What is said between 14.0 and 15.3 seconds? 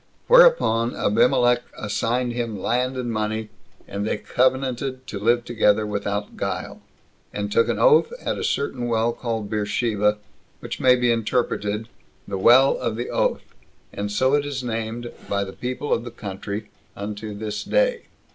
so it is named